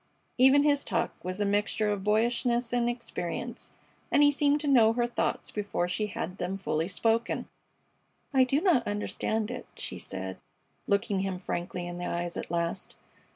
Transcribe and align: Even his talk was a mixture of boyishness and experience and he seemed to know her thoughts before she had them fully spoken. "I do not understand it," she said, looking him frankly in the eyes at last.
Even 0.39 0.63
his 0.63 0.83
talk 0.83 1.13
was 1.23 1.39
a 1.39 1.45
mixture 1.45 1.91
of 1.91 2.03
boyishness 2.03 2.73
and 2.73 2.89
experience 2.89 3.69
and 4.09 4.23
he 4.23 4.31
seemed 4.31 4.59
to 4.61 4.67
know 4.67 4.93
her 4.93 5.05
thoughts 5.05 5.51
before 5.51 5.87
she 5.87 6.07
had 6.07 6.39
them 6.39 6.57
fully 6.57 6.87
spoken. 6.87 7.47
"I 8.33 8.43
do 8.43 8.61
not 8.61 8.87
understand 8.87 9.51
it," 9.51 9.67
she 9.75 9.99
said, 9.99 10.39
looking 10.87 11.19
him 11.19 11.37
frankly 11.37 11.85
in 11.85 11.99
the 11.99 12.07
eyes 12.07 12.35
at 12.35 12.49
last. 12.49 12.95